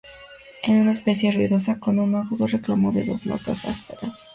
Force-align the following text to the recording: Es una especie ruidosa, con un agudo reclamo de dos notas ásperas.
Es 0.63 0.69
una 0.71 0.93
especie 0.93 1.31
ruidosa, 1.31 1.79
con 1.79 1.99
un 1.99 2.15
agudo 2.15 2.47
reclamo 2.47 2.91
de 2.91 3.03
dos 3.03 3.27
notas 3.27 3.65
ásperas. 3.65 4.17